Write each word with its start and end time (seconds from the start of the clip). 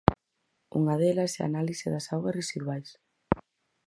Unha 0.79 0.95
delas 1.01 1.31
é 1.37 1.39
a 1.43 1.47
análise 1.51 1.87
das 1.93 2.05
augas 2.13 2.37
residuais. 2.39 2.89